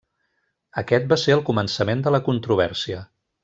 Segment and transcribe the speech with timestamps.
[0.83, 3.07] Aquest va ser el començament de la controvèrsia.